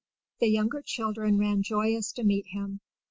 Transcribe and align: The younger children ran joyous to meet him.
The 0.39 0.47
younger 0.47 0.81
children 0.83 1.37
ran 1.37 1.61
joyous 1.61 2.11
to 2.13 2.23
meet 2.23 2.47
him. 2.47 2.81